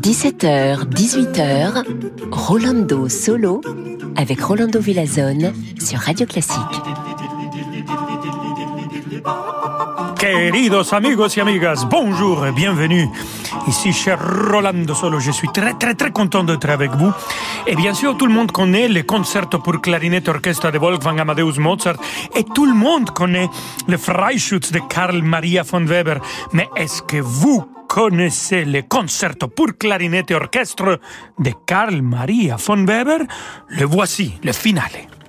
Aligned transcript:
17h, 0.00 0.88
18h, 0.88 1.84
Rolando 2.30 3.08
Solo 3.10 3.60
avec 4.16 4.40
Rolando 4.40 4.80
Villazone 4.80 5.52
sur 5.78 5.98
Radio 5.98 6.24
Classique. 6.24 6.56
Queridos 10.18 10.94
amigos 10.94 11.36
y 11.36 11.40
amigas, 11.40 11.84
bonjour 11.90 12.46
et 12.46 12.52
bienvenue. 12.52 13.06
Ici, 13.66 13.92
cher 13.92 14.18
Rolando 14.18 14.94
Solo, 14.94 15.20
je 15.20 15.30
suis 15.30 15.48
très 15.48 15.74
très 15.74 15.94
très 15.94 16.10
content 16.10 16.42
d'être 16.44 16.68
avec 16.68 16.90
vous. 16.92 17.12
Et 17.66 17.76
bien 17.76 17.94
sûr, 17.94 18.16
tout 18.16 18.26
le 18.26 18.32
monde 18.32 18.50
connaît 18.50 18.88
le 18.88 19.02
concerto 19.02 19.58
pour 19.58 19.80
clarinette 19.80 20.28
orchestre 20.28 20.70
de 20.70 20.78
Wolfgang 20.78 21.20
Amadeus 21.20 21.58
Mozart 21.58 21.96
et 22.34 22.44
tout 22.44 22.66
le 22.66 22.74
monde 22.74 23.10
connaît 23.10 23.48
le 23.86 23.96
Freischütz 23.96 24.72
de 24.72 24.80
Karl 24.88 25.22
Maria 25.22 25.62
von 25.62 25.84
Weber. 25.84 26.20
Mais 26.52 26.68
est-ce 26.74 27.02
que 27.02 27.18
vous 27.20 27.64
connaissez 27.86 28.64
le 28.64 28.82
concerto 28.82 29.48
pour 29.48 29.76
clarinette 29.78 30.30
et 30.30 30.34
orchestre 30.34 30.98
de 31.38 31.52
Karl 31.66 32.00
Maria 32.00 32.56
von 32.56 32.84
Weber? 32.84 33.20
Le 33.68 33.84
voici, 33.84 34.32
le 34.42 34.52
finale. 34.52 35.19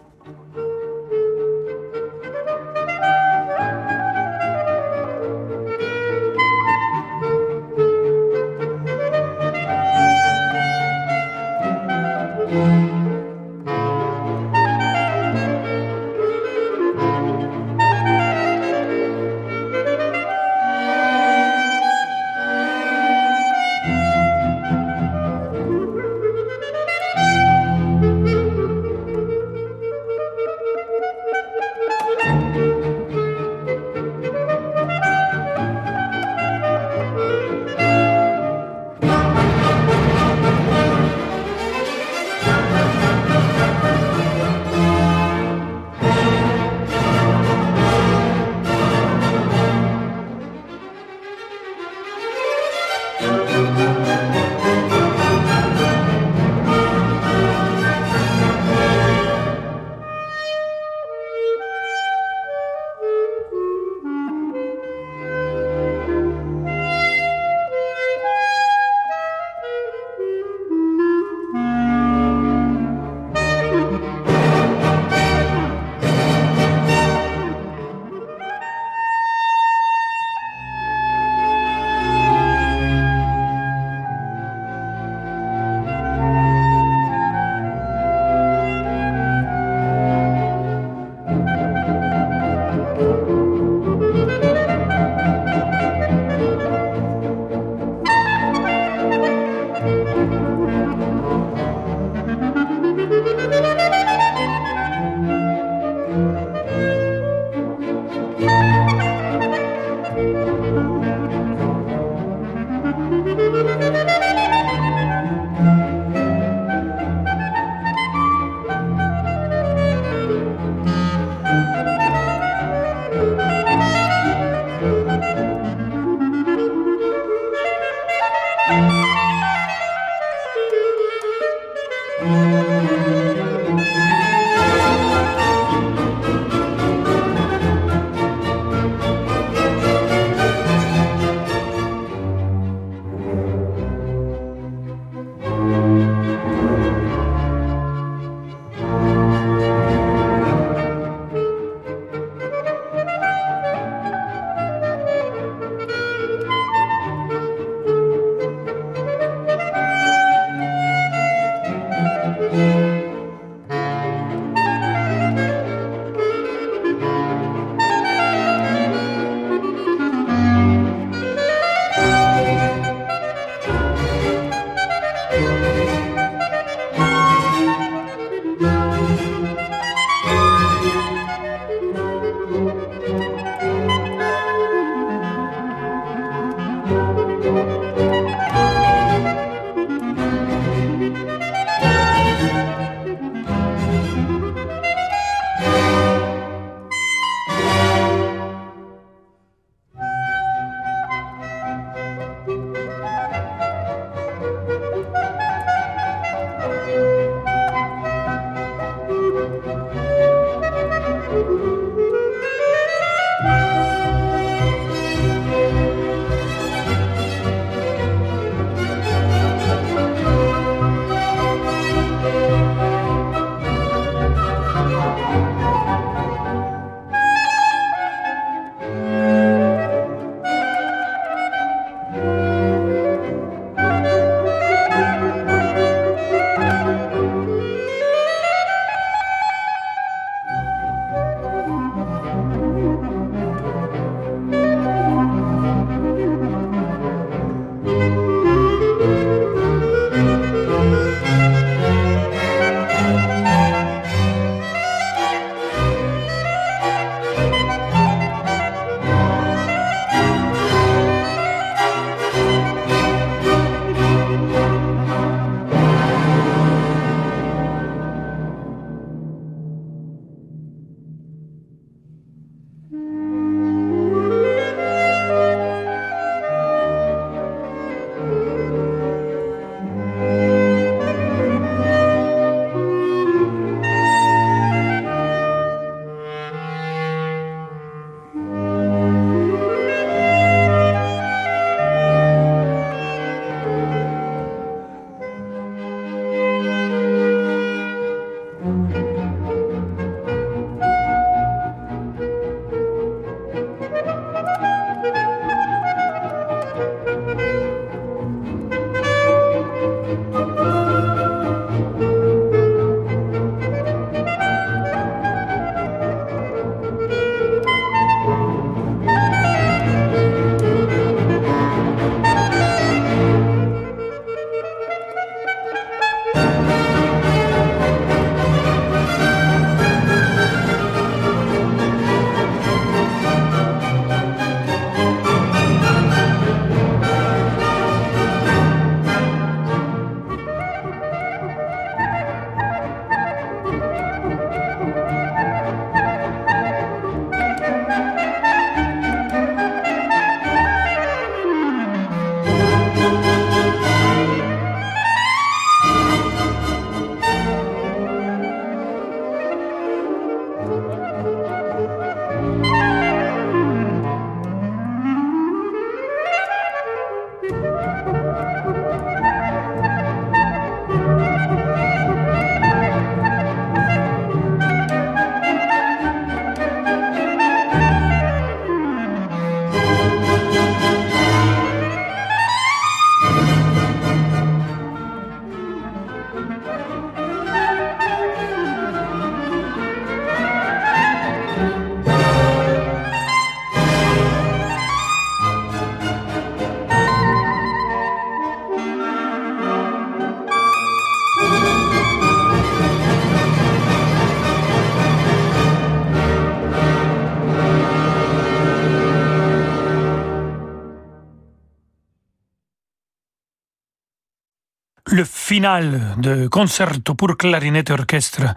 Le 415.62 415.68
final 415.68 416.16
de 416.18 416.48
concerto 416.48 417.13
pour 417.13 417.38
clarinette 417.38 417.92
et 417.92 417.94
orchestre 417.94 418.56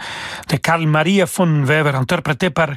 de 0.49 0.57
Karl 0.57 0.87
Maria 0.87 1.27
von 1.27 1.63
Weber, 1.63 1.95
interprété 1.97 2.49
par 2.49 2.71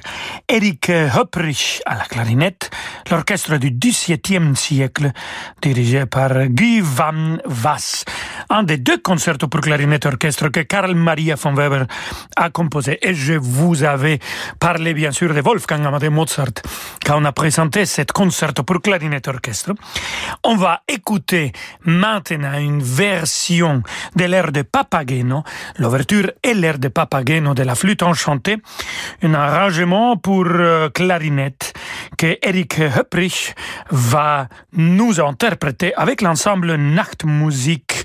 Erich 0.49 0.89
Höpprich 0.89 1.81
à 1.85 1.95
la 1.95 2.03
clarinette, 2.03 2.69
l'orchestre 3.09 3.57
du 3.57 3.71
XVIIe 3.71 4.53
siècle, 4.53 5.13
dirigé 5.61 6.05
par 6.07 6.47
Guy 6.47 6.81
van 6.81 7.37
Wass, 7.63 8.03
un 8.49 8.63
des 8.63 8.77
deux 8.77 8.97
concertos 8.97 9.47
pour 9.47 9.61
clarinette 9.61 10.05
et 10.05 10.09
orchestre 10.09 10.49
que 10.49 10.61
Karl 10.61 10.93
Maria 10.93 11.35
von 11.35 11.53
Weber 11.53 11.85
a 12.35 12.49
composé. 12.49 12.99
Et 13.01 13.13
je 13.13 13.33
vous 13.33 13.83
avais 13.83 14.19
parlé 14.59 14.93
bien 14.93 15.11
sûr 15.11 15.33
de 15.33 15.39
Wolfgang 15.39 15.85
Amadeus 15.85 16.11
Mozart 16.11 16.63
quand 17.05 17.21
on 17.21 17.25
a 17.25 17.31
présenté 17.31 17.85
cet 17.85 18.11
concerto 18.11 18.63
pour 18.63 18.81
clarinette 18.81 19.27
et 19.27 19.29
orchestre. 19.29 19.73
On 20.43 20.57
va 20.57 20.81
écouter 20.89 21.53
maintenant 21.85 22.57
une 22.57 22.81
version 22.81 23.83
de 24.17 24.25
l'air 24.25 24.51
de 24.51 24.63
Papageno, 24.63 25.43
l'ouverture 25.77 26.31
et 26.43 26.53
l'air 26.53 26.79
de 26.79 26.87
Papageno 26.87 27.53
de 27.53 27.63
la 27.63 27.75
flûte 27.75 28.03
enchantée, 28.03 28.57
un 29.21 29.33
arrangement 29.33 30.17
pour 30.17 30.45
euh, 30.47 30.89
clarinette 30.89 31.73
que 32.17 32.37
Eric 32.41 32.79
Höpprich 32.79 33.53
va 33.91 34.47
nous 34.73 35.21
interpréter 35.21 35.93
avec 35.95 36.21
l'ensemble 36.21 36.75
Nachtmusik 36.75 38.03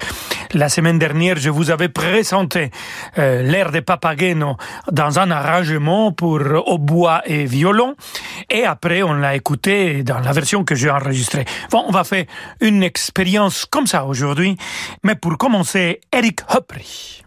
la 0.55 0.69
semaine 0.69 0.99
dernière, 0.99 1.37
je 1.37 1.51
vous 1.51 1.71
avais 1.71 1.89
présenté 1.89 2.71
euh, 3.19 3.43
l'air 3.43 3.73
de 3.73 3.81
Papageno 3.81 4.57
dans 4.91 5.19
un 5.19 5.31
arrangement 5.31 6.13
pour 6.13 6.41
au 6.67 6.79
bois 6.79 7.23
et 7.27 7.45
violon. 7.45 7.95
Et 8.51 8.65
après, 8.65 9.03
on 9.03 9.15
l'a 9.15 9.35
écouté 9.35 10.03
dans 10.03 10.21
la 10.21 10.33
version 10.33 10.65
que 10.65 10.75
j'ai 10.75 10.91
enregistrée. 10.91 11.45
Bon, 11.71 11.85
on 11.87 11.93
va 11.93 12.05
faire 12.05 12.25
une 12.61 12.83
expérience 12.83 13.67
comme 13.67 13.87
ça 13.87 14.05
aujourd'hui. 14.05 14.57
Mais 15.05 15.15
pour 15.15 15.39
commencer, 15.39 16.01
Eric 16.13 16.41
Höpprich. 16.49 17.25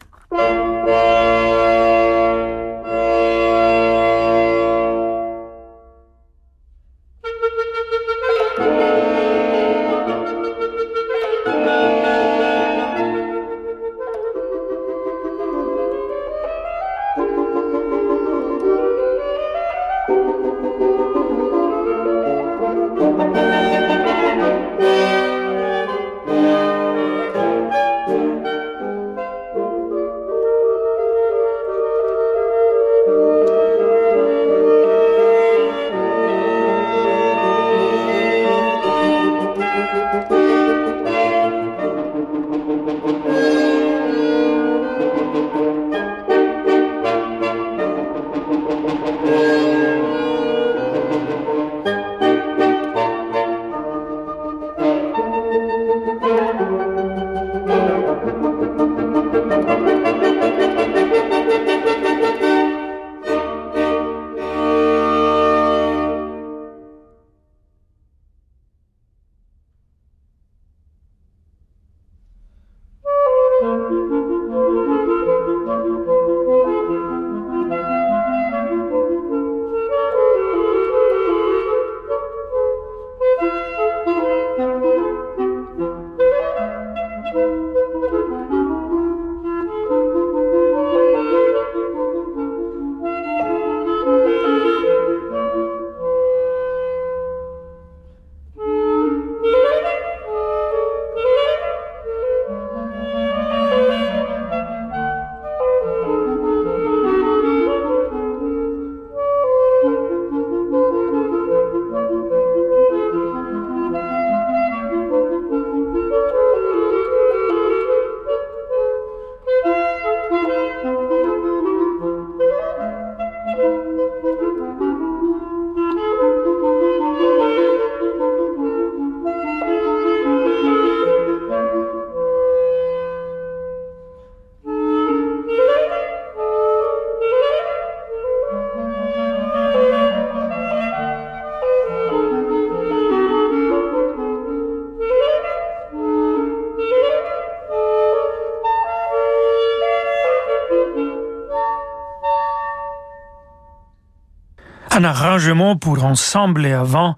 Arrangement 155.05 155.75
pour 155.75 156.03
ensemble 156.03 156.65
et 156.65 156.73
avant 156.73 157.15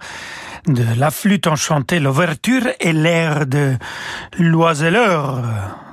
de 0.67 0.83
la 0.97 1.11
flûte 1.11 1.47
enchantée, 1.47 1.99
l'ouverture 1.99 2.63
et 2.79 2.93
l'air 2.93 3.47
de 3.47 3.75
l'oiseleur 4.37 5.41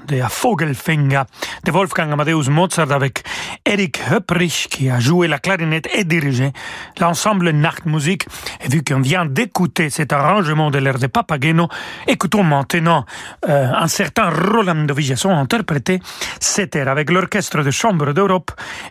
de 0.06 0.20
Vogelfinger 0.42 1.22
de 1.64 1.70
Wolfgang 1.70 2.12
Amadeus 2.12 2.50
Mozart 2.50 2.92
avec 2.92 3.22
Eric 3.64 4.00
Höpprich 4.10 4.68
qui 4.68 4.90
a 4.90 5.00
joué 5.00 5.28
la 5.28 5.38
clarinette 5.38 5.88
et 5.94 6.04
dirigé 6.04 6.52
l'ensemble 7.00 7.50
Nachtmusik. 7.50 8.26
Et 8.62 8.68
vu 8.68 8.82
qu'on 8.82 9.00
vient 9.00 9.24
d'écouter 9.24 9.90
cet 9.90 10.12
arrangement 10.12 10.70
de 10.70 10.78
l'air 10.78 10.98
de 10.98 11.06
Papageno, 11.06 11.68
écoutons 12.06 12.42
maintenant 12.42 13.06
euh, 13.48 13.72
un 13.72 13.88
certain 13.88 14.28
Roland 14.30 14.84
de 14.84 14.92
Villason 14.92 15.30
interprété 15.30 16.00
cet 16.40 16.76
air 16.76 16.88
avec 16.88 17.10
l'orchestre 17.10 17.62
de 17.62 17.70
chambre 17.70 18.12
d'Europe 18.12 18.50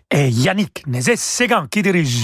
et 0.10 0.30
Yannick 0.30 0.86
Nézet-Séguin 0.88 1.68
qui 1.70 1.82
dirige. 1.82 2.24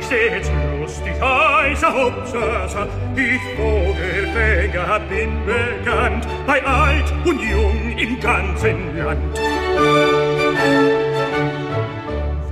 Stets 0.00 0.50
lustig 0.80 1.14
heißer 1.20 1.92
Hauptsaßer, 1.92 2.86
ich 3.16 3.40
Vogelfänger 3.56 5.00
bin 5.08 5.30
bekannt, 5.44 6.26
bei 6.46 6.64
alt 6.64 7.12
und 7.24 7.40
jung 7.40 7.98
im 7.98 8.20
ganzen 8.20 8.96
Land. 8.96 9.38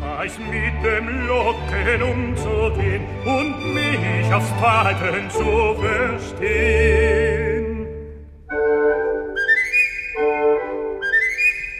Weiß 0.01 0.39
mit 0.39 0.85
dem 0.85 1.27
Locken 1.27 2.03
umzugehen 2.03 3.03
und 3.25 3.75
mich 3.75 4.35
aufs 4.35 4.51
Falten 4.61 5.31
zu 5.31 5.77
verstehen. 5.81 7.64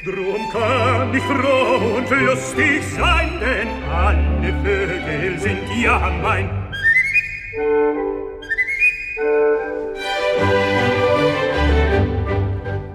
Drum 0.05 0.51
kann 0.53 1.15
ich 1.15 1.23
froh 1.23 1.97
und 1.97 2.11
lustig 2.11 2.83
sein, 2.95 3.41
denn 3.41 3.69
alle 3.91 4.53
Vögel 4.63 5.39
sind 5.39 5.63
ja 5.83 6.13
mein. 6.23 6.51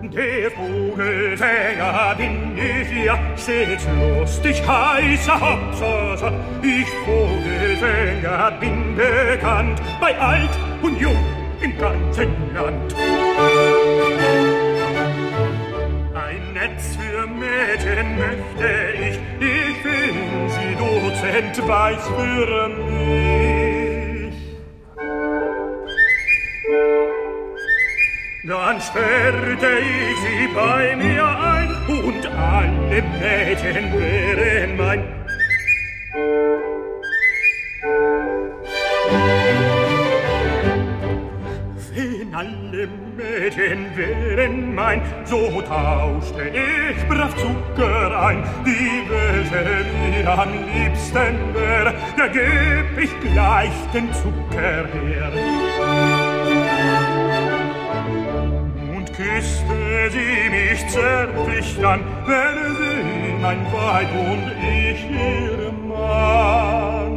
Der 0.03 0.51
Vogelfänger 0.51 2.15
bin 2.15 2.55
ich 2.55 3.05
ja, 3.05 3.17
seht 3.35 3.79
lustig 3.97 4.61
heißer 4.67 5.41
Hopsasa. 5.41 6.31
Ich 6.61 6.89
Vogelfänger 7.05 8.51
bin 8.59 8.95
bekannt, 8.95 9.81
bei 9.99 10.15
alt 10.19 10.51
und 10.83 11.01
jung 11.01 11.17
im 11.59 11.75
ganzen 11.75 12.53
Land. 12.53 12.93
Ein 12.93 14.38
Netz 16.59 16.97
für 16.97 17.25
Mädchen 17.25 18.17
möchte 18.17 18.69
ich, 18.93 19.17
ich 19.39 19.81
bin 19.81 20.49
sie 20.49 20.75
Dozent 20.75 21.55
weiß 21.65 22.05
für 22.09 22.67
mich. 22.67 24.33
Dann 28.43 28.81
sperrte 28.81 29.69
ich 29.79 30.17
sie 30.17 30.47
bei 30.53 30.95
mir 30.97 31.25
ein 31.25 31.69
und 31.87 32.25
alle 32.25 33.03
Mädchen 33.03 33.93
wären 33.93 34.75
mein. 34.75 35.18
Alle 43.19 43.39
Mädchen 43.39 43.85
wären 43.95 44.75
mein, 44.75 45.01
so 45.25 45.61
tauschte 45.61 46.49
ich 46.49 47.07
brav 47.07 47.35
Zucker 47.35 48.21
ein. 48.27 48.43
Die 48.65 49.09
welche 49.09 49.85
mir 50.21 50.27
am 50.29 50.49
liebsten 50.73 51.53
wär, 51.53 51.93
da 52.17 52.27
geb 52.27 52.97
ich 53.01 53.19
gleich 53.19 53.71
den 53.93 54.11
Zucker 54.13 54.87
her. 54.93 55.31
Und 58.95 59.05
küsste 59.13 60.11
sie 60.11 60.49
mich 60.49 60.87
zärtlich 60.87 61.77
dann, 61.81 62.01
wäre 62.25 62.75
sie 62.75 63.33
mein 63.41 63.65
Weib 63.71 64.09
und 64.15 64.51
ich 64.61 65.05
ihr 65.09 65.71
Mann. 65.87 67.08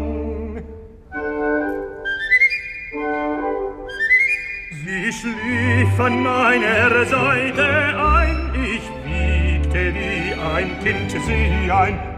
Sie 5.13 5.19
schlief 5.19 6.01
an 6.01 6.23
meiner 6.23 7.05
Seite 7.05 7.65
ein, 7.99 8.51
ich 8.55 8.83
wiegte 9.05 9.95
wie 9.95 10.33
ein 10.33 10.83
Kind 10.83 11.11
sie 11.11 11.71
ein. 11.71 12.12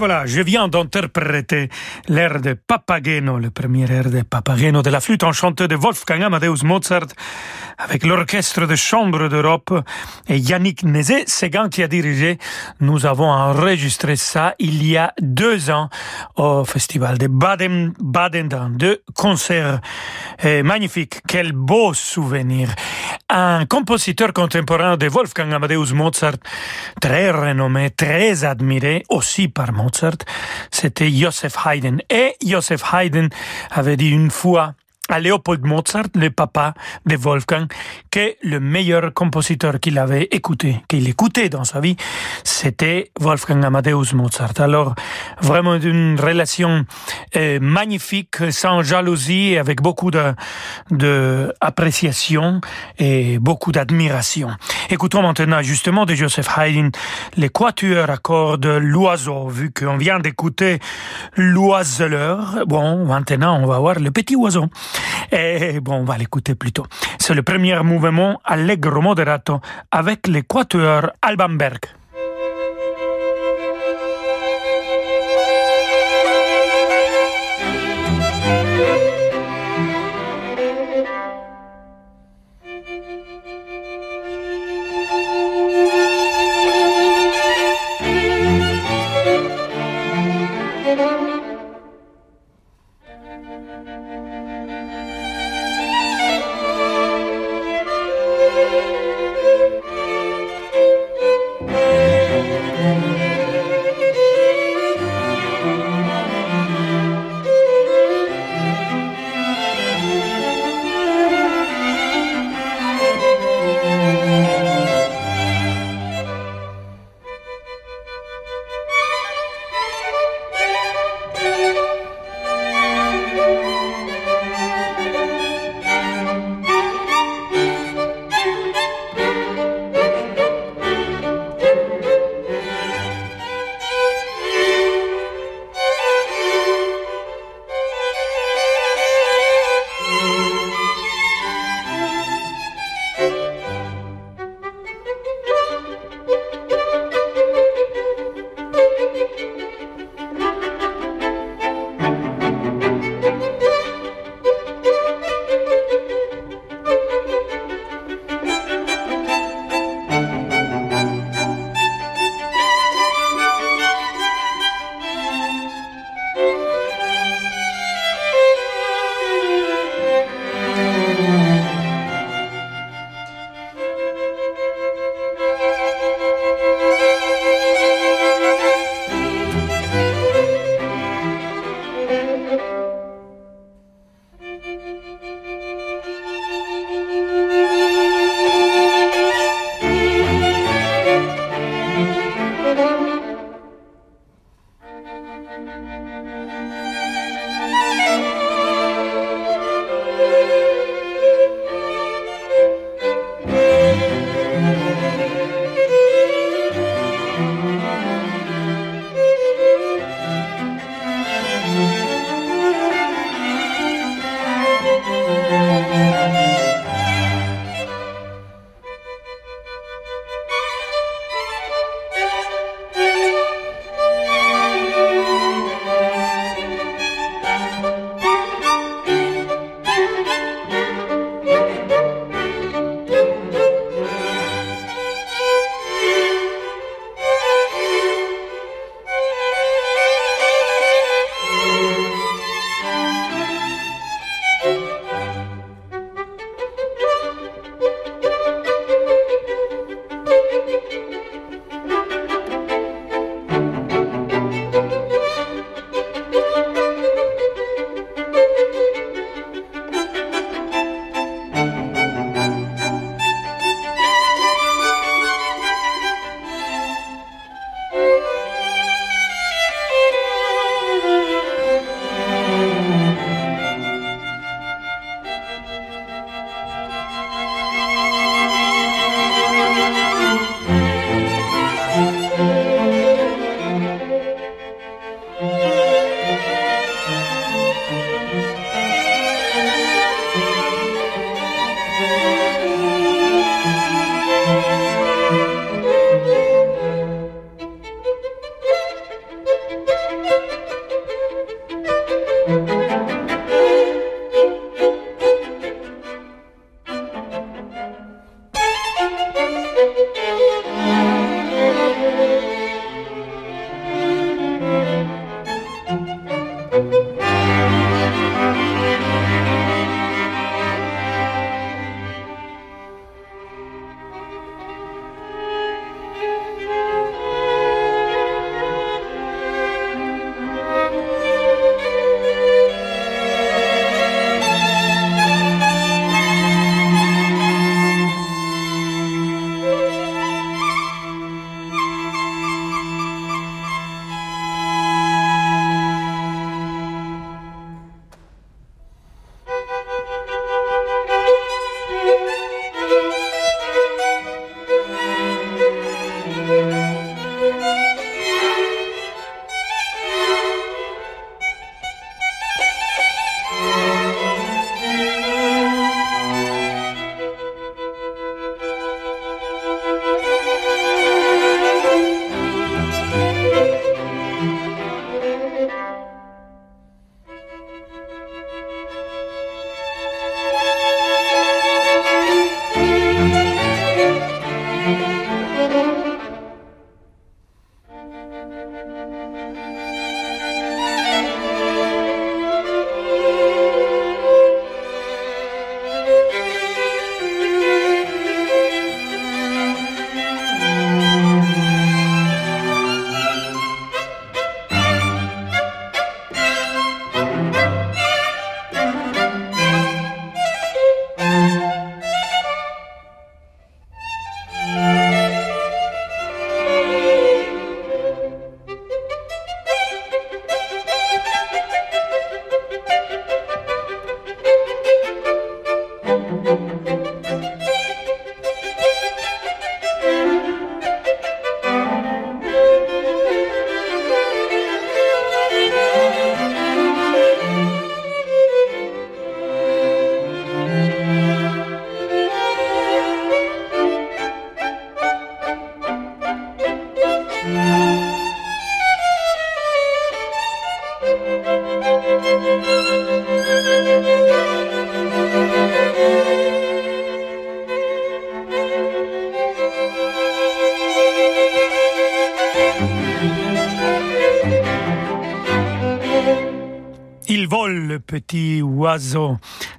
Voilà, 0.00 0.24
je 0.24 0.40
viens 0.40 0.66
d'interpréter 0.66 1.68
l'air 2.08 2.40
de 2.40 2.54
Papageno, 2.54 3.38
le 3.38 3.50
premier 3.50 3.84
air 3.92 4.08
de 4.08 4.22
Papageno 4.22 4.80
de 4.80 4.88
la 4.88 4.98
flûte 4.98 5.24
enchantée 5.24 5.68
de 5.68 5.76
Wolfgang 5.76 6.22
Amadeus 6.22 6.64
Mozart 6.64 7.08
avec 7.76 8.04
l'orchestre 8.06 8.66
de 8.66 8.76
chambre 8.76 9.28
d'Europe 9.28 9.74
et 10.26 10.38
Yannick 10.38 10.84
Nézet-Séguin 10.84 11.68
qui 11.68 11.82
a 11.82 11.88
dirigé. 11.88 12.38
Nous 12.80 13.04
avons 13.04 13.30
enregistré 13.30 14.16
ça 14.16 14.54
il 14.58 14.86
y 14.86 14.96
a 14.96 15.12
deux 15.20 15.68
ans 15.68 15.90
au 16.36 16.64
festival 16.64 17.18
de 17.18 17.26
Baden-Baden, 17.26 18.76
deux 18.76 19.02
concerts 19.14 19.80
magnifiques. 20.42 21.20
Quel 21.28 21.52
beau 21.52 21.92
souvenir. 21.92 22.70
Un 23.28 23.66
compositeur 23.66 24.32
contemporain 24.32 24.96
de 24.96 25.08
Wolfgang 25.08 25.52
Amadeus 25.52 25.92
Mozart, 25.94 26.38
très 27.00 27.30
renommé, 27.30 27.90
très 27.90 28.44
admiré 28.44 29.04
aussi 29.08 29.46
par 29.48 29.72
C'était 30.70 31.10
Joseph 31.10 31.56
Haydn. 31.66 31.98
Et 32.10 32.36
Joseph 32.44 32.82
Haydn 32.92 33.28
avait 33.70 33.96
dit 33.96 34.10
une 34.10 34.30
fois 34.30 34.74
à 35.10 35.20
Léopold 35.20 35.64
Mozart, 35.64 36.06
le 36.14 36.30
papa 36.30 36.74
de 37.06 37.16
Wolfgang, 37.16 37.66
que 38.10 38.34
le 38.42 38.60
meilleur 38.60 39.12
compositeur 39.12 39.80
qu'il 39.80 39.98
avait 39.98 40.28
écouté, 40.30 40.82
qu'il 40.88 41.08
écoutait 41.08 41.48
dans 41.48 41.64
sa 41.64 41.80
vie, 41.80 41.96
c'était 42.44 43.10
Wolfgang 43.18 43.64
Amadeus 43.64 44.14
Mozart. 44.14 44.52
Alors, 44.58 44.94
vraiment 45.40 45.76
une 45.76 46.18
relation 46.18 46.84
euh, 47.36 47.58
magnifique, 47.60 48.50
sans 48.50 48.82
jalousie, 48.82 49.56
avec 49.56 49.80
beaucoup 49.82 50.10
de, 50.10 50.32
de 50.90 51.52
appréciation 51.60 52.60
et 52.98 53.38
beaucoup 53.38 53.72
d'admiration. 53.72 54.50
Écoutons 54.88 55.22
maintenant 55.22 55.62
justement 55.62 56.06
de 56.06 56.14
Joseph 56.14 56.48
Haydn 56.56 56.90
les 57.36 57.48
quatuors 57.48 58.10
accords 58.10 58.58
de 58.58 58.70
l'oiseau, 58.70 59.48
vu 59.48 59.72
qu'on 59.72 59.96
vient 59.96 60.20
d'écouter 60.20 60.78
l'oiseleur. 61.36 62.64
Bon, 62.66 63.04
maintenant 63.06 63.58
on 63.60 63.66
va 63.66 63.78
voir 63.78 63.98
le 63.98 64.10
petit 64.10 64.36
oiseau. 64.36 64.66
Et 65.32 65.80
bon, 65.80 65.96
on 65.96 66.04
va 66.04 66.18
l'écouter 66.18 66.54
plutôt. 66.54 66.86
C'est 67.18 67.34
le 67.34 67.42
premier 67.42 67.80
mouvement 67.82 68.40
Allegro 68.44 69.00
moderato 69.00 69.60
avec 69.90 70.26
l'équateur 70.26 71.12
Alban 71.22 71.50
Berg. 71.50 71.80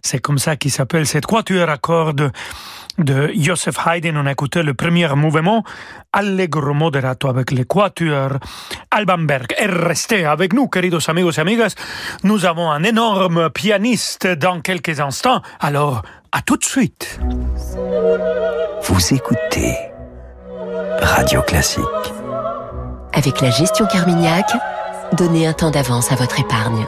C'est 0.01 0.19
comme 0.19 0.37
ça 0.37 0.55
qu'il 0.55 0.71
s'appelle 0.71 1.05
cette 1.05 1.25
quatuor 1.25 1.69
à 1.69 1.77
cordes 1.77 2.31
de 2.97 3.31
Joseph 3.35 3.77
Haydn. 3.85 4.17
On 4.17 4.25
a 4.25 4.31
écouté 4.31 4.63
le 4.63 4.73
premier 4.73 5.07
mouvement, 5.15 5.63
Allegro 6.13 6.73
moderato 6.73 7.27
avec 7.27 7.51
le 7.51 7.63
quatuor 7.63 8.37
Alban 8.91 9.19
Berg. 9.19 9.53
Et 9.57 9.65
restez 9.65 10.25
avec 10.25 10.53
nous, 10.53 10.67
queridos 10.67 11.09
amigos 11.09 11.31
et 11.37 11.39
amigas. 11.39 11.75
Nous 12.23 12.45
avons 12.45 12.69
un 12.69 12.83
énorme 12.83 13.49
pianiste 13.49 14.27
dans 14.27 14.61
quelques 14.61 14.99
instants. 14.99 15.41
Alors, 15.59 16.03
à 16.31 16.41
tout 16.41 16.57
de 16.57 16.63
suite. 16.63 17.19
Vous 18.83 19.13
écoutez 19.13 19.75
Radio 21.01 21.41
Classique. 21.41 21.83
Avec 23.13 23.41
la 23.41 23.49
gestion 23.49 23.85
Carmignac, 23.87 24.45
donnez 25.13 25.47
un 25.47 25.53
temps 25.53 25.71
d'avance 25.71 26.11
à 26.11 26.15
votre 26.15 26.39
épargne. 26.39 26.87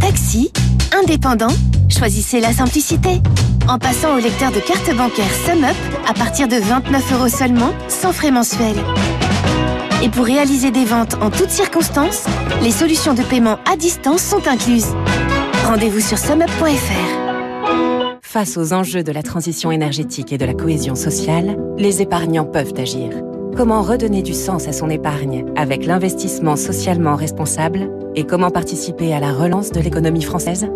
Taxi, 0.00 0.50
indépendant, 0.98 1.52
choisissez 1.90 2.40
la 2.40 2.52
simplicité. 2.52 3.20
En 3.68 3.78
passant 3.78 4.16
au 4.16 4.18
lecteur 4.18 4.50
de 4.50 4.58
carte 4.58 4.94
bancaire 4.96 5.30
SumUp 5.44 5.76
à 6.08 6.14
partir 6.14 6.48
de 6.48 6.56
29 6.56 7.12
euros 7.12 7.28
seulement, 7.28 7.70
sans 7.88 8.12
frais 8.12 8.30
mensuels. 8.30 8.82
Et 10.02 10.08
pour 10.08 10.24
réaliser 10.24 10.70
des 10.70 10.84
ventes 10.84 11.14
en 11.20 11.30
toutes 11.30 11.50
circonstances, 11.50 12.24
les 12.62 12.70
solutions 12.70 13.14
de 13.14 13.22
paiement 13.22 13.58
à 13.70 13.76
distance 13.76 14.22
sont 14.22 14.48
incluses. 14.48 14.94
Rendez-vous 15.66 16.00
sur 16.00 16.18
sumup.fr. 16.18 17.68
Face 18.22 18.56
aux 18.56 18.72
enjeux 18.72 19.02
de 19.02 19.12
la 19.12 19.22
transition 19.22 19.70
énergétique 19.70 20.32
et 20.32 20.38
de 20.38 20.46
la 20.46 20.54
cohésion 20.54 20.94
sociale, 20.94 21.56
les 21.76 22.02
épargnants 22.02 22.46
peuvent 22.46 22.74
agir. 22.76 23.10
Comment 23.58 23.82
redonner 23.82 24.22
du 24.22 24.34
sens 24.34 24.68
à 24.68 24.72
son 24.72 24.88
épargne 24.88 25.44
avec 25.56 25.84
l'investissement 25.84 26.54
socialement 26.54 27.16
responsable 27.16 27.90
et 28.14 28.22
comment 28.22 28.52
participer 28.52 29.12
à 29.12 29.18
la 29.18 29.32
relance 29.32 29.72
de 29.72 29.80
l'économie 29.80 30.22
française? 30.22 30.68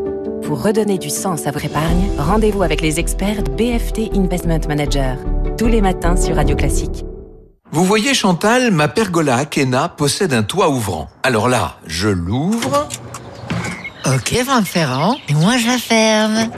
Pour 0.43 0.65
redonner 0.65 0.99
du 0.99 1.09
sens 1.09 1.47
à 1.47 1.53
votre 1.53 1.65
épargne, 1.65 2.11
rendez-vous 2.19 2.65
avec 2.65 2.81
les 2.81 2.99
experts 2.99 3.45
BFT 3.57 4.17
Investment 4.17 4.67
Manager, 4.67 5.17
tous 5.57 5.69
les 5.69 5.81
matins 5.81 6.17
sur 6.17 6.35
Radio 6.35 6.57
Classique. 6.57 7.05
Vous 7.71 7.85
voyez 7.85 8.15
Chantal, 8.15 8.73
ma 8.73 8.89
pergola 8.89 9.37
Akena 9.37 9.89
possède 9.89 10.33
un 10.33 10.43
toit 10.43 10.69
ouvrant. 10.69 11.07
Alors 11.23 11.49
là, 11.49 11.77
je 11.87 12.09
l'ouvre. 12.09 12.89
Ok, 14.07 14.43
Franck 14.45 14.65
Ferrand, 14.65 15.15
et 15.29 15.35
moi 15.35 15.57
je 15.57 15.69
la 15.69 15.79
ferme. 15.79 16.51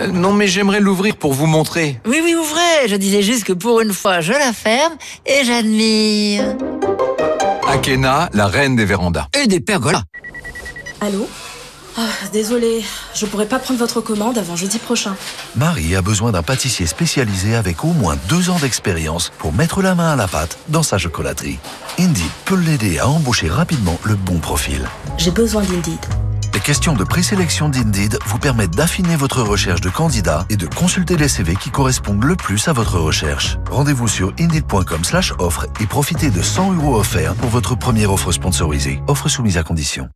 Euh, 0.00 0.08
non 0.08 0.32
mais 0.32 0.46
j'aimerais 0.46 0.80
l'ouvrir 0.80 1.16
pour 1.16 1.32
vous 1.32 1.46
montrer. 1.46 2.00
Oui, 2.06 2.20
oui, 2.22 2.34
ouvrez. 2.34 2.88
Je 2.88 2.96
disais 2.96 3.22
juste 3.22 3.44
que 3.44 3.52
pour 3.52 3.80
une 3.80 3.92
fois, 3.92 4.20
je 4.20 4.32
la 4.32 4.52
ferme 4.52 4.94
et 5.26 5.44
j'admire. 5.44 6.56
Akena, 7.68 8.30
la 8.32 8.46
reine 8.46 8.76
des 8.76 8.84
vérandas. 8.84 9.28
Et 9.40 9.46
des 9.46 9.60
pergolas. 9.60 10.02
Allô 11.00 11.28
ah, 11.98 12.02
Désolé, 12.32 12.84
je 13.14 13.26
pourrais 13.26 13.46
pas 13.46 13.58
prendre 13.58 13.78
votre 13.78 14.00
commande 14.00 14.38
avant 14.38 14.56
jeudi 14.56 14.78
prochain. 14.78 15.16
Marie 15.56 15.96
a 15.96 16.02
besoin 16.02 16.32
d'un 16.32 16.42
pâtissier 16.42 16.86
spécialisé 16.86 17.54
avec 17.54 17.84
au 17.84 17.88
moins 17.88 18.16
deux 18.28 18.50
ans 18.50 18.58
d'expérience 18.58 19.32
pour 19.38 19.52
mettre 19.52 19.82
la 19.82 19.94
main 19.94 20.12
à 20.12 20.16
la 20.16 20.28
pâte 20.28 20.58
dans 20.68 20.82
sa 20.82 20.98
chocolaterie. 20.98 21.58
Indeed 21.98 22.22
peut 22.44 22.56
l'aider 22.56 22.98
à 22.98 23.08
embaucher 23.08 23.48
rapidement 23.48 23.98
le 24.04 24.14
bon 24.14 24.38
profil. 24.38 24.88
J'ai 25.18 25.30
besoin 25.32 25.62
d'Indeed. 25.62 26.19
Les 26.52 26.60
questions 26.60 26.94
de 26.94 27.04
présélection 27.04 27.68
d'Indeed 27.68 28.18
vous 28.26 28.38
permettent 28.38 28.74
d'affiner 28.74 29.16
votre 29.16 29.42
recherche 29.42 29.80
de 29.80 29.88
candidats 29.88 30.46
et 30.50 30.56
de 30.56 30.66
consulter 30.66 31.16
les 31.16 31.28
CV 31.28 31.54
qui 31.54 31.70
correspondent 31.70 32.24
le 32.24 32.36
plus 32.36 32.66
à 32.68 32.72
votre 32.72 32.98
recherche. 32.98 33.56
Rendez-vous 33.70 34.08
sur 34.08 34.32
indeed.com/offre 34.38 35.66
et 35.80 35.86
profitez 35.86 36.30
de 36.30 36.42
100 36.42 36.74
euros 36.74 36.96
offerts 36.96 37.34
pour 37.34 37.50
votre 37.50 37.76
première 37.76 38.12
offre 38.12 38.32
sponsorisée. 38.32 39.00
Offre 39.06 39.28
soumise 39.28 39.58
à 39.58 39.62
condition. 39.62 40.08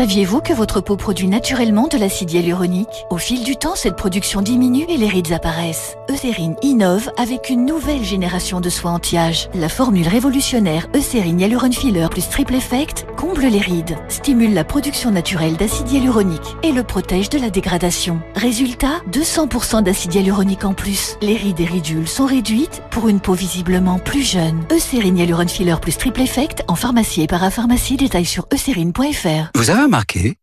Saviez-vous 0.00 0.40
que 0.40 0.54
votre 0.54 0.80
peau 0.80 0.96
produit 0.96 1.26
naturellement 1.26 1.86
de 1.86 1.98
l'acide 1.98 2.30
hyaluronique? 2.32 3.04
Au 3.10 3.18
fil 3.18 3.42
du 3.42 3.56
temps, 3.56 3.74
cette 3.74 3.96
production 3.96 4.40
diminue 4.40 4.86
et 4.88 4.96
les 4.96 5.08
rides 5.08 5.32
apparaissent. 5.32 5.96
Eucérine 6.10 6.56
innove 6.62 7.10
avec 7.18 7.50
une 7.50 7.66
nouvelle 7.66 8.02
génération 8.02 8.62
de 8.62 8.70
soins 8.70 8.94
anti-âge. 8.94 9.50
La 9.52 9.68
formule 9.68 10.08
révolutionnaire 10.08 10.86
Eucérine 10.96 11.40
Hyaluron 11.40 11.72
Filler 11.72 12.06
plus 12.10 12.26
Triple 12.28 12.54
Effect 12.54 13.04
comble 13.16 13.42
les 13.42 13.58
rides, 13.58 13.98
stimule 14.08 14.54
la 14.54 14.64
production 14.64 15.10
naturelle 15.10 15.56
d'acide 15.56 15.90
hyaluronique 15.90 16.56
et 16.62 16.72
le 16.72 16.82
protège 16.82 17.28
de 17.28 17.38
la 17.38 17.50
dégradation. 17.50 18.22
Résultat, 18.36 19.02
200% 19.12 19.82
d'acide 19.82 20.14
hyaluronique 20.14 20.64
en 20.64 20.72
plus. 20.72 21.16
Les 21.20 21.36
rides 21.36 21.60
et 21.60 21.66
ridules 21.66 22.08
sont 22.08 22.26
réduites 22.26 22.82
pour 22.90 23.08
une 23.08 23.20
peau 23.20 23.34
visiblement 23.34 23.98
plus 23.98 24.22
jeune. 24.22 24.64
Eucérine 24.72 25.18
Hyaluron 25.18 25.48
Filler 25.48 25.76
plus 25.82 25.98
Triple 25.98 26.22
Effect 26.22 26.64
en 26.68 26.74
pharmacie 26.74 27.22
et 27.22 27.26
parapharmacie, 27.26 27.98
détail 27.98 28.24
sur 28.24 28.46
eucérine.fr. 28.52 29.50
Vous 29.70 29.76
avez 29.76 29.84
remarqué 29.84 30.36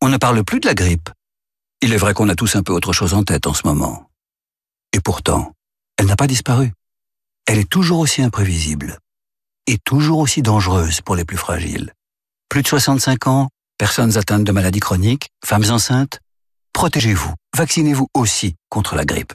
On 0.00 0.08
ne 0.08 0.16
parle 0.16 0.42
plus 0.42 0.58
de 0.58 0.66
la 0.66 0.74
grippe. 0.74 1.08
Il 1.80 1.92
est 1.92 1.96
vrai 1.96 2.12
qu'on 2.12 2.28
a 2.28 2.34
tous 2.34 2.56
un 2.56 2.64
peu 2.64 2.72
autre 2.72 2.92
chose 2.92 3.14
en 3.14 3.22
tête 3.22 3.46
en 3.46 3.54
ce 3.54 3.64
moment. 3.68 4.10
Et 4.92 4.98
pourtant, 4.98 5.52
elle 5.96 6.06
n'a 6.06 6.16
pas 6.16 6.26
disparu. 6.26 6.72
Elle 7.46 7.60
est 7.60 7.70
toujours 7.70 8.00
aussi 8.00 8.20
imprévisible. 8.20 8.98
Et 9.68 9.78
toujours 9.78 10.18
aussi 10.18 10.42
dangereuse 10.42 11.02
pour 11.02 11.14
les 11.14 11.24
plus 11.24 11.36
fragiles. 11.36 11.92
Plus 12.48 12.62
de 12.62 12.66
65 12.66 13.28
ans, 13.28 13.48
personnes 13.78 14.18
atteintes 14.18 14.42
de 14.42 14.50
maladies 14.50 14.80
chroniques, 14.80 15.28
femmes 15.44 15.70
enceintes. 15.70 16.18
Protégez-vous. 16.72 17.32
Vaccinez-vous 17.56 18.08
aussi 18.12 18.56
contre 18.70 18.96
la 18.96 19.04
grippe. 19.04 19.34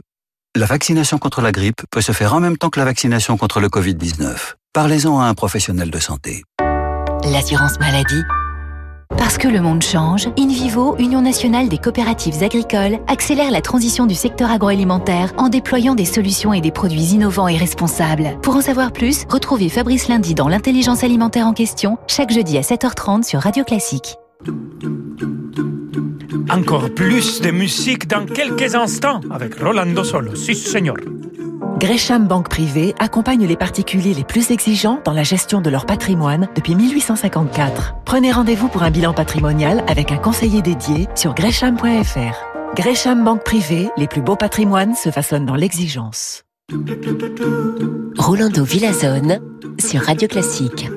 La 0.54 0.66
vaccination 0.66 1.18
contre 1.18 1.40
la 1.40 1.54
grippe 1.54 1.84
peut 1.92 2.02
se 2.02 2.12
faire 2.12 2.34
en 2.34 2.42
même 2.42 2.58
temps 2.58 2.70
que 2.70 2.80
la 2.80 2.86
vaccination 2.86 3.38
contre 3.38 3.62
le 3.62 3.70
Covid-19. 3.70 4.56
Parlez-en 4.74 5.18
à 5.18 5.28
un 5.28 5.34
professionnel 5.34 5.92
de 5.92 6.00
santé. 6.00 6.44
L'assurance 7.24 7.80
maladie 7.80 8.24
parce 9.30 9.38
que 9.38 9.48
le 9.48 9.62
monde 9.62 9.84
change, 9.84 10.28
InVivo, 10.40 10.96
Union 10.98 11.22
nationale 11.22 11.70
des 11.70 11.78
coopératives 11.78 12.42
agricoles, 12.42 12.98
accélère 13.08 13.52
la 13.52 13.62
transition 13.62 14.08
du 14.08 14.16
secteur 14.16 14.50
agroalimentaire 14.50 15.34
en 15.38 15.50
déployant 15.50 15.94
des 15.94 16.06
solutions 16.06 16.52
et 16.52 16.62
des 16.62 16.72
produits 16.72 17.14
innovants 17.14 17.48
et 17.48 17.56
responsables. 17.56 18.40
Pour 18.42 18.56
en 18.56 18.62
savoir 18.62 18.92
plus, 18.92 19.26
retrouvez 19.30 19.70
Fabrice 19.70 20.08
Lundi 20.08 20.34
dans 20.34 20.48
l'intelligence 20.48 21.04
alimentaire 21.04 21.46
en 21.46 21.54
question, 21.54 22.00
chaque 22.08 22.32
jeudi 22.32 22.58
à 22.58 22.62
7h30 22.62 23.22
sur 23.22 23.42
Radio 23.42 23.64
Classique. 23.64 24.16
Encore 26.50 26.90
plus 26.96 27.42
de 27.42 27.52
musique 27.52 28.08
dans 28.08 28.26
quelques 28.26 28.74
instants 28.74 29.22
avec 29.30 29.60
Rolando 29.60 30.04
Solo. 30.04 30.34
Si, 30.34 30.56
señor. 30.56 30.98
Gresham 31.80 32.28
Banque 32.28 32.50
Privée 32.50 32.94
accompagne 33.00 33.48
les 33.48 33.56
particuliers 33.56 34.14
les 34.14 34.26
plus 34.26 34.52
exigeants 34.52 35.00
dans 35.06 35.14
la 35.14 35.24
gestion 35.24 35.62
de 35.62 35.70
leur 35.70 35.86
patrimoine 35.86 36.50
depuis 36.54 36.76
1854. 36.76 37.96
Prenez 38.04 38.34
rendez-vous 38.34 38.68
pour 38.68 38.84
un 38.84 38.92
bilan 38.92 39.14
patrimonial 39.14 39.86
avec 39.88 40.12
un 40.12 40.18
conseiller 40.18 40.62
dédié 40.62 41.08
sur 41.16 41.34
gresham.fr. 41.34 42.76
Gresham 42.76 43.24
Banque 43.24 43.46
Privée, 43.46 43.90
les 43.96 44.08
plus 44.08 44.22
beaux 44.22 44.36
patrimoines 44.36 44.94
se 44.94 45.10
façonnent 45.10 45.46
dans 45.46 45.56
l'exigence. 45.56 46.44
Rolando 48.18 48.66
Villazone 48.66 49.40
sur 49.80 50.02
Radio 50.02 50.28
Classique. 50.28 50.90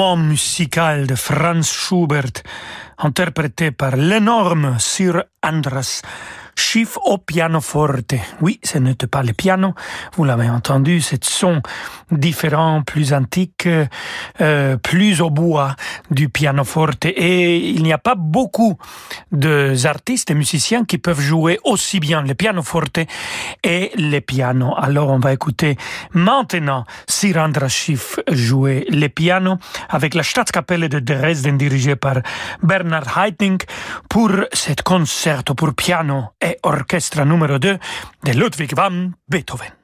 Musical 0.00 1.06
de 1.06 1.14
Franz 1.14 1.70
Schubert, 1.74 2.42
interprété 2.96 3.70
par 3.70 3.96
l'énorme 3.96 4.78
Sir 4.78 5.24
Andras 5.42 6.00
Au 7.04 7.18
pianoforte. 7.18 8.14
Oui, 8.40 8.60
ce 8.62 8.78
n'était 8.78 9.08
pas 9.08 9.24
le 9.24 9.32
piano, 9.32 9.74
vous 10.14 10.22
l'avez 10.22 10.48
entendu, 10.48 11.00
c'est 11.00 11.24
son 11.24 11.62
différent, 12.12 12.82
plus 12.82 13.12
antique, 13.12 13.68
euh, 14.40 14.76
plus 14.76 15.20
au 15.20 15.30
bois 15.30 15.74
du 16.12 16.28
pianoforte. 16.28 17.06
Et 17.06 17.58
il 17.70 17.82
n'y 17.82 17.92
a 17.92 17.98
pas 17.98 18.14
beaucoup 18.14 18.78
d'artistes 19.32 20.30
et 20.30 20.34
musiciens 20.34 20.84
qui 20.84 20.98
peuvent 20.98 21.20
jouer 21.20 21.58
aussi 21.64 21.98
bien 21.98 22.22
le 22.22 22.34
pianoforte 22.34 23.00
et 23.64 23.90
le 23.96 24.20
piano. 24.20 24.72
Alors 24.78 25.10
on 25.10 25.18
va 25.18 25.32
écouter 25.32 25.76
maintenant 26.12 26.84
Sir 27.08 27.36
Andras 27.38 27.68
Schiff 27.68 28.20
jouer 28.30 28.86
le 28.90 29.08
piano 29.08 29.56
avec 29.88 30.14
la 30.14 30.22
Staatskapelle 30.22 30.88
de 30.88 31.00
Dresden 31.00 31.58
dirigée 31.58 31.96
par 31.96 32.18
Bernard 32.62 33.18
Haitink 33.18 33.64
pour 34.08 34.30
cet 34.52 34.82
concerto 34.82 35.54
pour 35.54 35.74
piano 35.74 36.26
et 36.40 36.59
orchestre 36.62 37.24
numéro 37.24 37.58
2 37.58 37.78
de 38.22 38.34
Ludwig 38.34 38.74
van 38.74 39.16
Beethoven. 39.26 39.79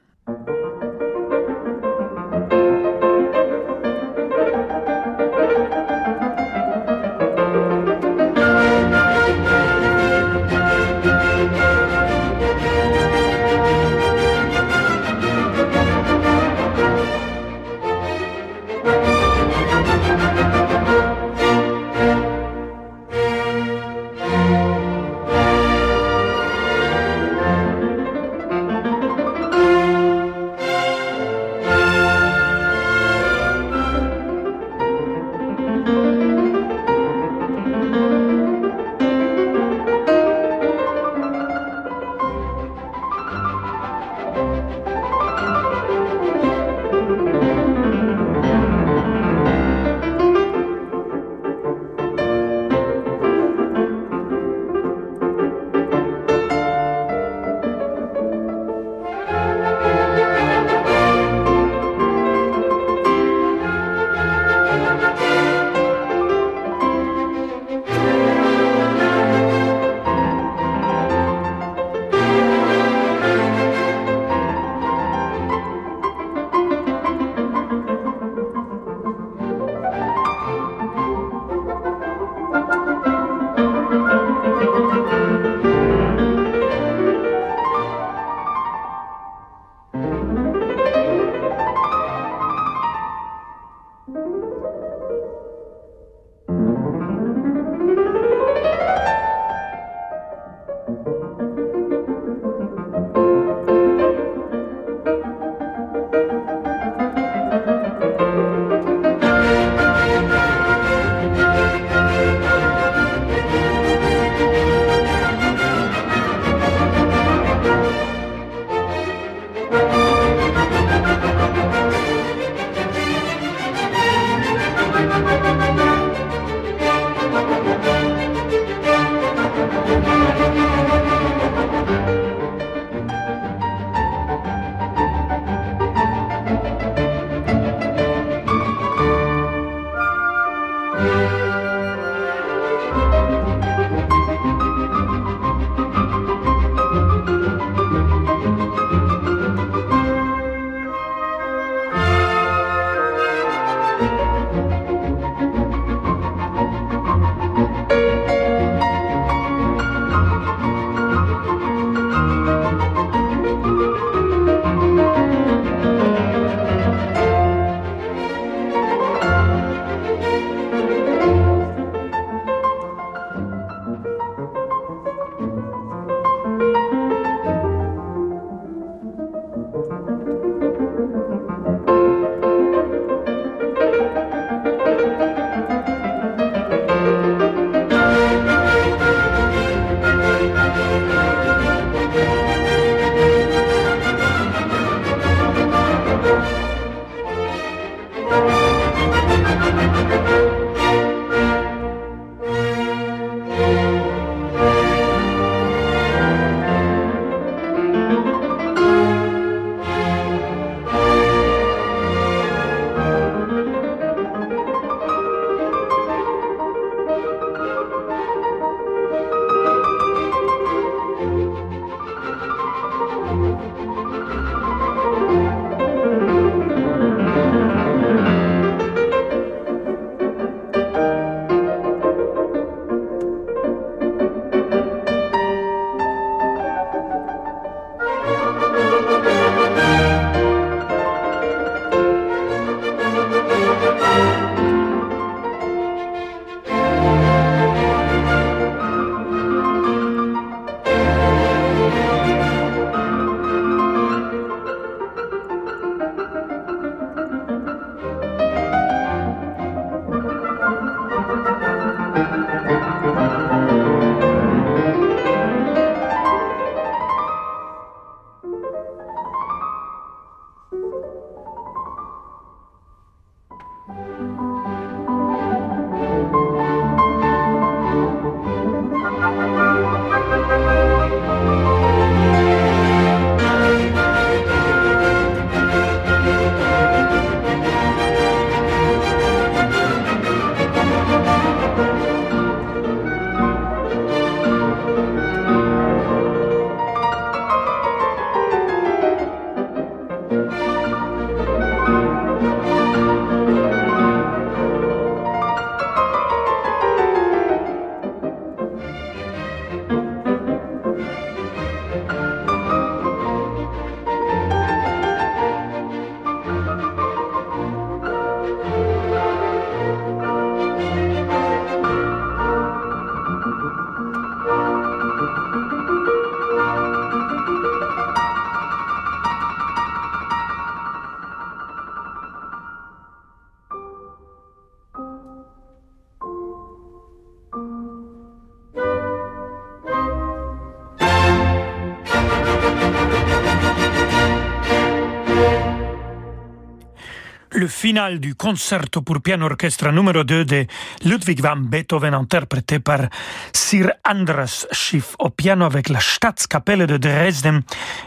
Le 347.87 347.93
final 347.93 348.19
du 348.19 348.35
concerto 348.35 349.01
pour 349.01 349.21
piano 349.21 349.45
orchestre 349.45 349.91
numéro 349.91 350.23
2 350.23 350.43
de 350.43 350.67
Ludwig 351.05 351.41
van 351.41 351.55
Beethoven 351.55 352.13
interprété 352.13 352.79
par 352.79 353.07
Sir 353.53 353.91
Andras 354.03 354.67
Schiff 354.73 355.15
au 355.19 355.29
piano 355.29 355.63
avec 355.63 355.87
la 355.87 356.01
Staatskapelle 356.01 356.85
de 356.85 356.97
Dresden 356.97 357.61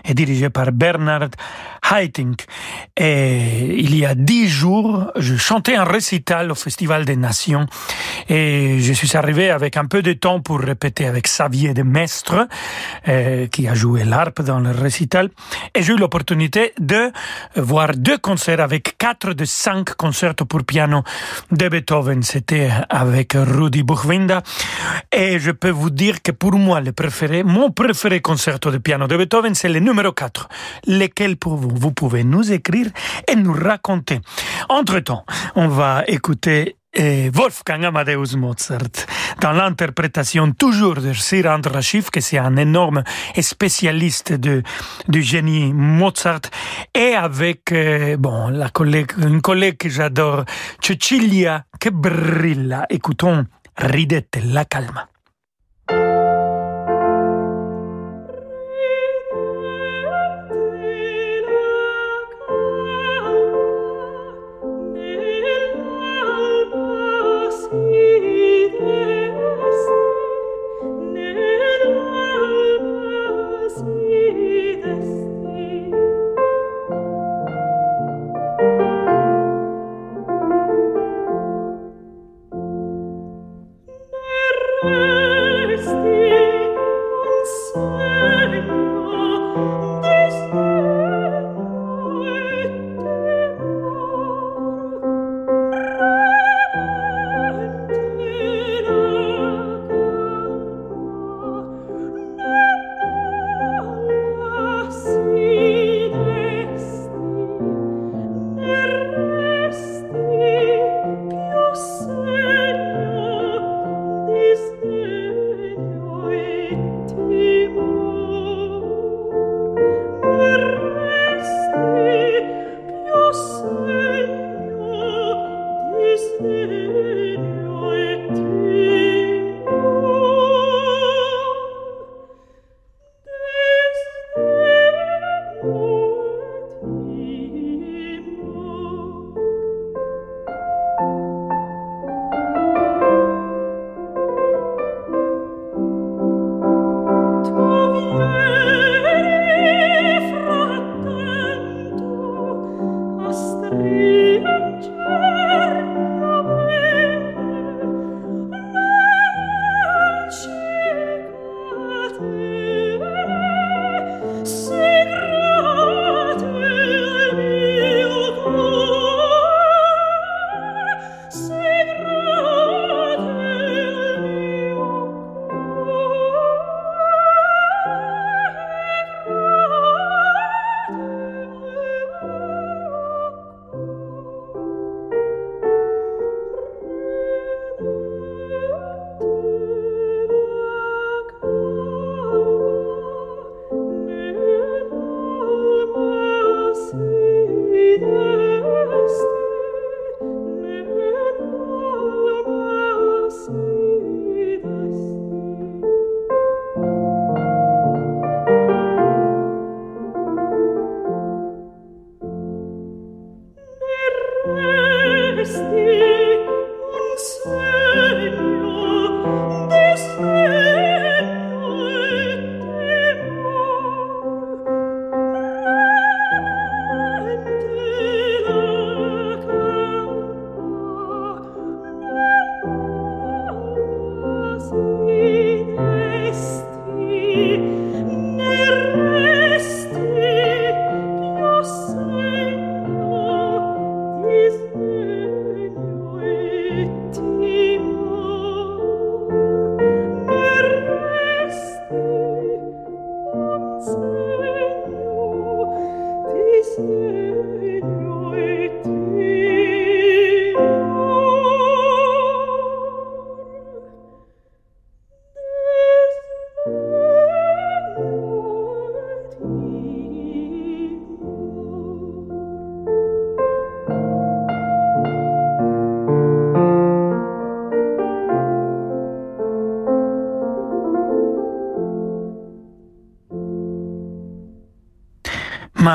et 0.04 0.12
dirigé 0.12 0.50
par 0.50 0.72
Bernard 0.72 1.30
Haitink. 1.90 2.44
Et 2.94 3.74
il 3.78 3.96
y 3.96 4.04
a 4.04 4.14
dix 4.14 4.48
jours, 4.48 5.10
je 5.16 5.36
chantais 5.36 5.76
un 5.76 5.84
récital 5.84 6.50
au 6.50 6.54
Festival 6.54 7.06
des 7.06 7.16
Nations 7.16 7.66
et 8.28 8.80
je 8.80 8.92
suis 8.92 9.16
arrivé 9.16 9.50
avec 9.50 9.78
un 9.78 9.86
peu 9.86 10.02
de 10.02 10.12
temps 10.12 10.40
pour 10.40 10.60
répéter 10.60 11.06
avec 11.06 11.24
Xavier 11.24 11.72
de 11.72 11.82
Mestre, 11.82 12.46
euh, 13.08 13.46
qui 13.46 13.66
a 13.66 13.74
joué 13.74 14.04
l'harpe 14.04 14.42
dans 14.42 14.60
le 14.60 14.70
récital. 14.72 15.30
Et 15.74 15.82
j'ai 15.82 15.94
eu 15.94 15.96
l'opportunité 15.96 16.72
de 16.78 17.10
voir 17.56 17.92
deux 17.96 18.18
concerts 18.18 18.60
avec 18.60 18.98
quatre 18.98 19.32
de 19.32 19.44
cinq 19.44 19.70
concerts 19.84 20.34
pour 20.34 20.64
piano 20.64 21.02
de 21.50 21.68
Beethoven. 21.68 22.22
C'était 22.22 22.70
avec 22.88 23.34
Rudi 23.34 23.82
Buchwinda. 23.82 24.42
Et 25.12 25.38
je 25.38 25.50
peux 25.50 25.70
vous 25.70 25.90
dire 25.90 26.22
que 26.22 26.32
pour 26.32 26.52
moi, 26.52 26.80
le 26.80 26.92
préféré, 26.92 27.42
mon 27.42 27.70
préféré 27.70 28.20
concerto 28.20 28.70
de 28.70 28.78
piano 28.78 29.06
de 29.06 29.16
Beethoven, 29.16 29.54
c'est 29.54 29.68
le 29.68 29.80
numéro 29.80 30.12
4. 30.12 30.48
Lequel 30.86 31.36
pour 31.36 31.56
vous? 31.56 31.70
Vous 31.74 31.92
pouvez 31.92 32.24
nous 32.24 32.52
écrire 32.52 32.86
et 33.30 33.36
nous 33.36 33.52
raconter. 33.52 34.20
Entre-temps, 34.68 35.24
on 35.54 35.68
va 35.68 36.04
écouter 36.06 36.76
Wolfgang 36.96 37.84
Amadeus 37.84 38.36
Mozart, 38.36 39.06
dans 39.40 39.52
l'interprétation 39.52 40.52
toujours 40.52 40.94
de 40.94 41.12
Sir 41.12 41.44
Schiff, 41.80 42.10
que 42.10 42.20
c'est 42.20 42.38
un 42.38 42.56
énorme 42.56 43.04
spécialiste 43.40 44.32
de, 44.32 44.62
du 45.08 45.22
génie 45.22 45.72
Mozart, 45.72 46.40
et 46.94 47.14
avec 47.14 47.72
euh, 47.72 48.16
bon, 48.16 48.48
la 48.48 48.70
collègue, 48.70 49.12
une 49.18 49.40
collègue 49.40 49.76
que 49.76 49.88
j'adore, 49.88 50.44
Cecilia, 50.80 51.64
que 51.78 51.90
brilla. 51.90 52.86
Écoutons 52.90 53.46
Ridette 53.76 54.38
la 54.44 54.64
calma. 54.64 55.08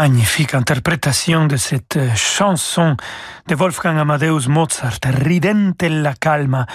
Magnifique 0.05 0.53
interprétation 0.53 1.47
de 1.47 1.57
cette 1.57 1.97
chanson 2.15 2.95
de 3.47 3.53
Wolfgang 3.53 3.99
Amadeus 3.99 4.47
Mozart, 4.47 4.99
Ridente 5.03 5.83
la 5.83 6.13
calma, 6.15 6.65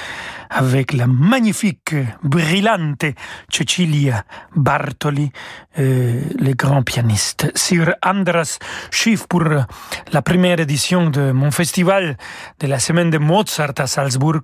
avec 0.51 0.93
la 0.93 1.07
magnifique, 1.07 1.95
brillante 2.23 3.07
Cecilia 3.49 4.25
Bartoli, 4.55 5.33
euh, 5.79 6.21
le 6.39 6.53
grand 6.55 6.83
pianiste. 6.83 7.51
Sur 7.57 7.93
Andras 8.05 8.59
Schiff 8.91 9.27
pour 9.27 9.45
la 9.45 10.23
première 10.23 10.61
édition 10.61 11.11
de 11.11 11.33
mon 11.33 11.51
festival 11.51 12.17
de 12.61 12.67
la 12.69 12.79
semaine 12.79 13.11
de 13.11 13.19
Mozart 13.19 13.75
à 13.79 13.89
Salzbourg, 13.89 14.43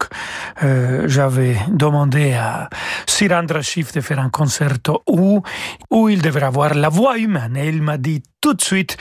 euh, 0.64 1.04
j'avais 1.06 1.56
demandé 1.68 2.34
à 2.34 2.68
Sir 3.06 3.30
Andras 3.32 3.62
Schiff 3.62 3.92
de 3.92 4.00
faire 4.00 4.18
un 4.18 4.30
concerto 4.30 5.02
où, 5.06 5.42
où 5.90 6.08
il 6.08 6.22
devrait 6.22 6.46
avoir 6.46 6.74
la 6.74 6.88
voix 6.88 7.18
humaine 7.18 7.56
et 7.56 7.68
il 7.68 7.82
m'a 7.82 7.98
dit 7.98 8.22
tout 8.40 8.54
de 8.54 8.62
suite, 8.62 8.96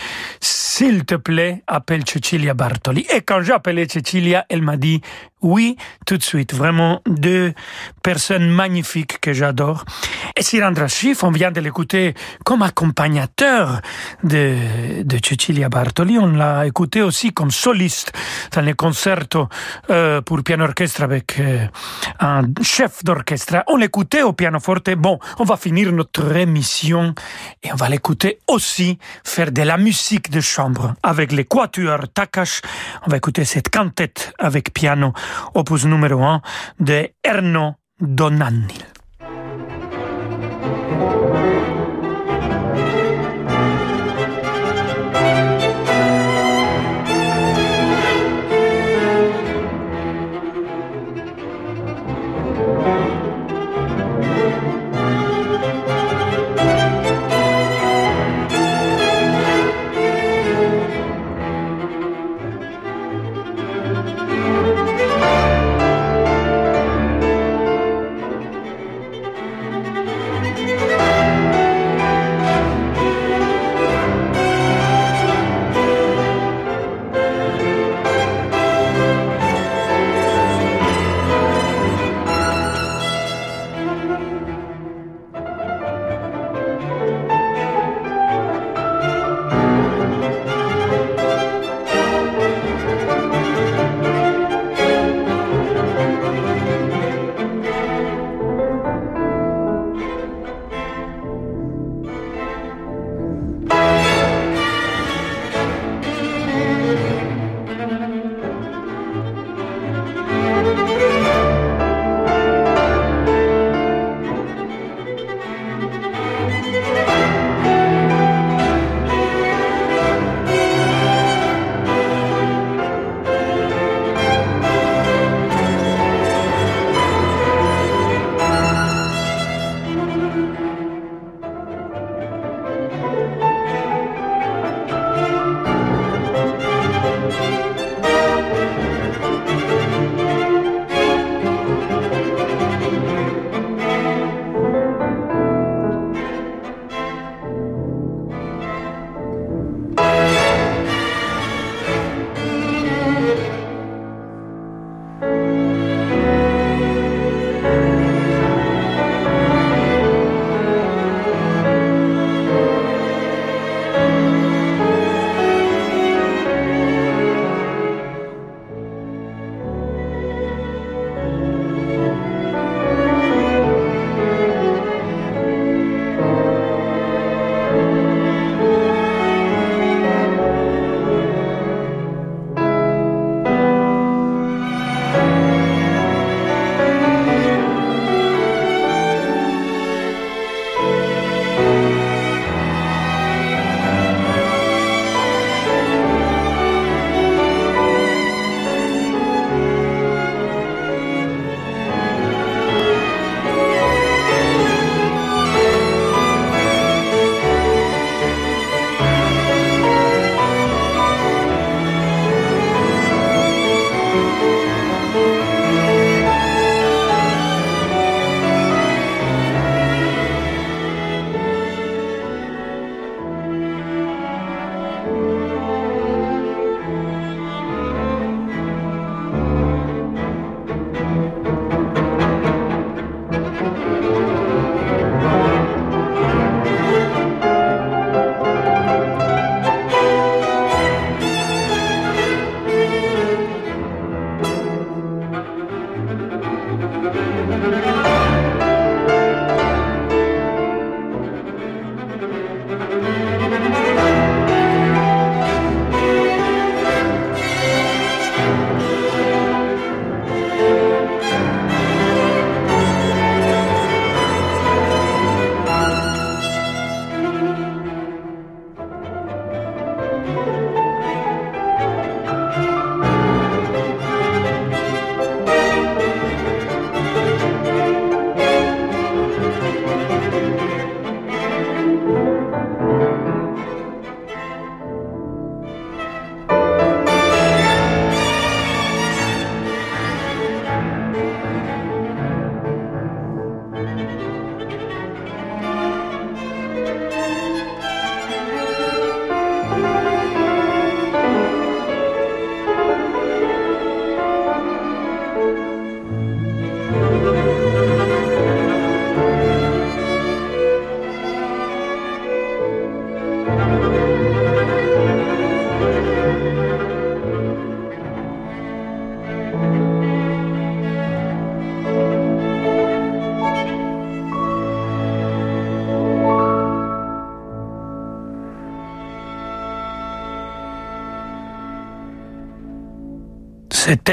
s'il 0.77 1.05
te 1.05 1.15
plaît, 1.15 1.63
appelle 1.67 2.03
Cecilia 2.05 2.53
Bartoli. 2.53 3.05
Et 3.15 3.21
quand 3.21 3.41
j'ai 3.41 3.53
appelé 3.53 3.87
Cecilia, 3.87 4.45
elle 4.49 4.61
m'a 4.61 4.75
dit 4.75 4.99
oui, 5.45 5.77
tout 6.07 6.17
de 6.17 6.23
suite. 6.23 6.53
Vraiment 6.53 7.01
deux 7.05 7.53
personnes 8.01 8.49
magnifiques 8.49 9.19
que 9.21 9.31
j'adore. 9.31 9.85
Et 10.35 10.41
Sirandra 10.41 10.87
Schiff, 10.87 11.23
on 11.23 11.29
vient 11.29 11.51
de 11.51 11.61
l'écouter 11.61 12.15
comme 12.43 12.63
accompagnateur 12.63 13.79
de, 14.23 15.03
de 15.03 15.17
Cecilia 15.23 15.69
Bartoli. 15.69 16.17
On 16.17 16.31
l'a 16.31 16.65
écouté 16.65 17.03
aussi 17.03 17.31
comme 17.31 17.51
soliste 17.51 18.11
dans 18.53 18.61
les 18.61 18.73
concertos 18.73 19.47
euh, 19.91 20.21
pour 20.21 20.41
piano 20.43 20.63
orchestre 20.65 21.03
avec 21.03 21.39
euh, 21.39 21.67
un 22.19 22.41
chef 22.63 23.03
d'orchestre. 23.03 23.63
On 23.67 23.77
l'écoutait 23.77 24.23
au 24.23 24.33
pianoforte. 24.33 24.89
Bon, 24.95 25.19
on 25.37 25.43
va 25.43 25.57
finir 25.57 25.91
notre 25.91 26.35
émission 26.35 27.13
et 27.61 27.71
on 27.71 27.75
va 27.75 27.87
l'écouter 27.87 28.39
aussi 28.47 28.97
faire 29.23 29.51
de 29.51 29.61
la 29.61 29.77
musique 29.77 30.31
de 30.31 30.41
chambre 30.41 30.95
avec 31.03 31.31
les 31.31 31.45
quatuors 31.45 32.07
Takash. 32.11 32.61
On 33.05 33.11
va 33.11 33.17
écouter 33.17 33.45
cette 33.45 33.69
quintette 33.69 34.33
avec 34.39 34.73
piano 34.73 35.13
opus 35.53 35.85
numéro 35.85 36.19
1 36.19 36.41
de 36.79 37.15
Erno 37.23 37.79
Donanni. 37.99 38.95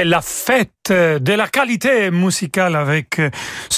La 0.03 0.21
fête 0.21 0.91
de 0.91 1.33
la 1.33 1.47
qualité 1.47 2.11
musicale 2.11 2.75
avec 2.75 3.21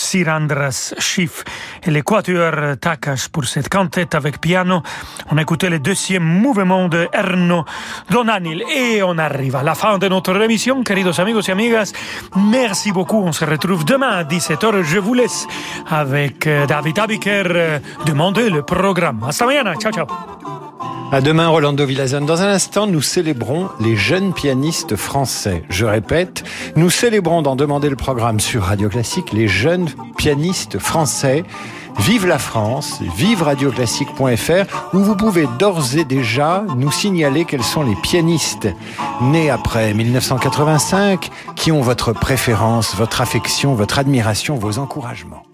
Sirandras 0.05 0.93
Schiff 0.99 1.43
et 1.83 1.89
l'équateur 1.89 2.77
Takash 2.79 3.27
pour 3.29 3.45
cette 3.45 3.69
quintette 3.69 4.13
avec 4.13 4.39
piano. 4.39 4.81
On 5.31 5.37
a 5.37 5.41
écouté 5.41 5.67
le 5.69 5.79
deuxième 5.79 6.23
mouvement 6.23 6.87
de 6.87 7.07
Erno 7.11 7.65
Donanil 8.11 8.63
et 8.75 9.01
on 9.01 9.17
arrive 9.17 9.55
à 9.55 9.63
la 9.63 9.73
fin 9.73 9.97
de 9.97 10.07
notre 10.07 10.39
émission, 10.41 10.83
queridos 10.83 11.19
amigos 11.19 11.47
et 11.49 11.51
amigas. 11.51 11.91
Merci 12.35 12.91
beaucoup. 12.91 13.21
On 13.21 13.31
se 13.31 13.45
retrouve 13.45 13.83
demain 13.83 14.09
à 14.09 14.23
17h. 14.23 14.83
Je 14.83 14.99
vous 14.99 15.15
laisse 15.15 15.47
avec 15.89 16.47
David 16.47 16.99
Abiker 16.99 17.79
demander 18.05 18.49
le 18.49 18.61
programme. 18.61 19.23
Hasta 19.27 19.45
mañana. 19.45 19.73
Ciao, 19.75 19.91
ciao. 19.91 20.05
À 21.11 21.21
demain, 21.21 21.47
Rolando 21.47 21.85
Villazone. 21.85 22.25
Dans 22.25 22.41
un 22.41 22.49
instant, 22.49 22.87
nous 22.87 23.01
célébrons 23.01 23.69
les 23.79 23.95
jeunes 23.95 24.33
pianistes 24.33 24.95
français. 24.95 25.63
Je 25.69 25.85
répète, 25.85 26.43
nous 26.75 26.89
célébrons 26.89 27.43
dans 27.43 27.55
Demander 27.55 27.89
le 27.89 27.95
programme 27.95 28.39
sur 28.39 28.63
Radio 28.63 28.89
Classique 28.89 29.31
les 29.31 29.47
jeunes 29.47 29.87
pianistes 30.17 30.79
français. 30.79 31.43
Vive 31.99 32.27
la 32.27 32.39
France, 32.39 32.99
vive 33.15 33.43
radioclassique.fr, 33.43 34.93
où 34.93 34.99
vous 34.99 35.15
pouvez 35.15 35.47
d'ores 35.57 35.95
et 35.95 36.03
déjà 36.03 36.65
nous 36.75 36.91
signaler 36.91 37.45
quels 37.45 37.63
sont 37.63 37.83
les 37.83 37.95
pianistes 37.95 38.67
nés 39.21 39.49
après 39.49 39.93
1985 39.93 41.29
qui 41.55 41.71
ont 41.71 41.81
votre 41.81 42.11
préférence, 42.11 42.95
votre 42.95 43.21
affection, 43.21 43.75
votre 43.75 43.97
admiration, 43.97 44.55
vos 44.55 44.77
encouragements. 44.77 45.44